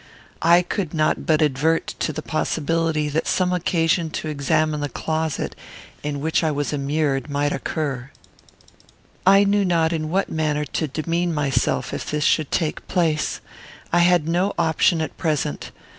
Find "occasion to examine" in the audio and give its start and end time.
3.53-4.79